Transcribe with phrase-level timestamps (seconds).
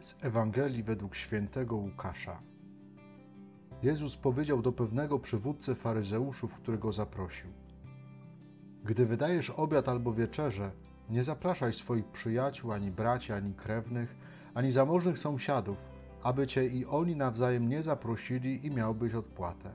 [0.00, 2.40] Z Ewangelii według świętego Łukasza.
[3.82, 7.50] Jezus powiedział do pewnego przywódcy faryzeuszów, który go zaprosił:
[8.84, 10.70] Gdy wydajesz obiad albo wieczerzę,
[11.10, 14.16] nie zapraszaj swoich przyjaciół, ani braci, ani krewnych,
[14.54, 15.78] ani zamożnych sąsiadów,
[16.22, 19.74] aby cię i oni nawzajem nie zaprosili i miałbyś odpłatę.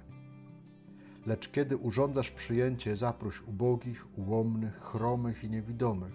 [1.26, 6.14] Lecz kiedy urządzasz przyjęcie, zaproś ubogich, ułomnych, chromych i niewidomych,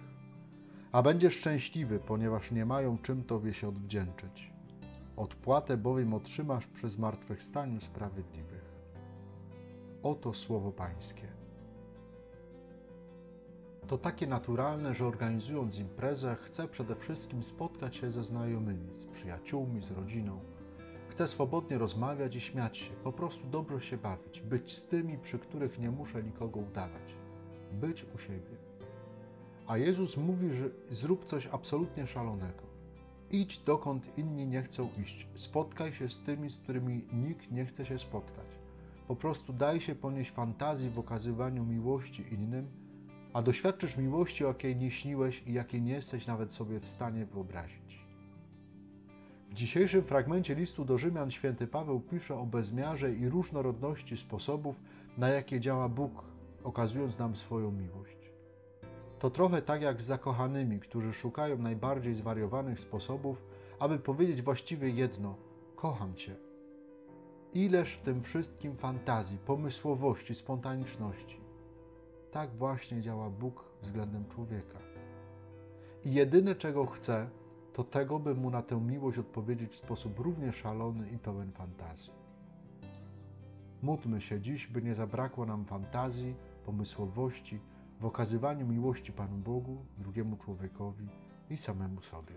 [0.91, 4.51] a będziesz szczęśliwy, ponieważ nie mają czym Tobie się odwdzięczyć.
[5.17, 8.69] Odpłatę bowiem otrzymasz przy zmartwychwstaniu sprawiedliwych.
[10.03, 11.27] Oto słowo Pańskie.
[13.87, 19.81] To takie naturalne, że organizując imprezę, chcę przede wszystkim spotkać się ze znajomymi, z przyjaciółmi,
[19.81, 20.39] z rodziną.
[21.09, 25.39] Chcę swobodnie rozmawiać i śmiać się, po prostu dobrze się bawić, być z tymi, przy
[25.39, 27.15] których nie muszę nikogo udawać,
[27.71, 28.68] być u siebie.
[29.69, 32.63] A Jezus mówi, że zrób coś absolutnie szalonego.
[33.31, 35.27] Idź dokąd inni nie chcą iść.
[35.35, 38.45] Spotkaj się z tymi, z którymi nikt nie chce się spotkać.
[39.07, 42.67] Po prostu daj się ponieść fantazji w okazywaniu miłości innym,
[43.33, 47.25] a doświadczysz miłości, o jakiej nie śniłeś i jakiej nie jesteś nawet sobie w stanie
[47.25, 48.05] wyobrazić.
[49.49, 54.75] W dzisiejszym fragmencie listu do Rzymian święty Paweł pisze o bezmiarze i różnorodności sposobów,
[55.17, 56.23] na jakie działa Bóg,
[56.63, 58.18] okazując nam swoją miłość.
[59.19, 63.45] To trochę tak jak z zakochanymi, którzy szukają najbardziej zwariowanych sposobów,
[63.79, 65.35] aby powiedzieć właściwie jedno:
[65.75, 66.35] Kocham Cię.
[67.53, 71.39] Ileż w tym wszystkim fantazji, pomysłowości, spontaniczności.
[72.31, 74.79] Tak właśnie działa Bóg względem człowieka.
[76.05, 77.29] I jedyne, czego chce,
[77.73, 82.11] to tego, by mu na tę miłość odpowiedzieć w sposób równie szalony i pełen fantazji.
[83.81, 87.59] Módlmy się dziś, by nie zabrakło nam fantazji, pomysłowości
[87.99, 91.07] w okazywaniu miłości Panu Bogu, drugiemu człowiekowi
[91.49, 92.33] i samemu sobie.